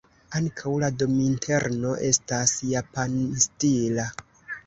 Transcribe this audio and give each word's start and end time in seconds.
Ankaŭ 0.37 0.71
la 0.83 0.87
dominterno 1.01 1.91
estas 2.09 2.55
japanstila. 2.71 4.07